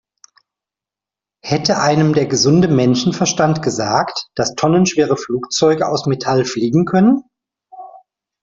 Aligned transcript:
Hätte 1.43 1.77
einem 1.77 2.13
der 2.15 2.25
gesunde 2.25 2.67
Menschenverstand 2.67 3.61
gesagt, 3.61 4.29
dass 4.33 4.55
tonnenschwere 4.55 5.15
Flugzeuge 5.15 5.87
aus 5.87 6.07
Metall 6.07 6.43
fliegen 6.43 6.85
können? 6.85 7.21